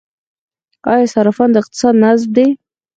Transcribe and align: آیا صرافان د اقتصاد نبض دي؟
آیا 0.91 1.05
صرافان 1.13 1.49
د 1.51 1.55
اقتصاد 1.61 1.93
نبض 2.01 2.23
دي؟ 2.35 2.47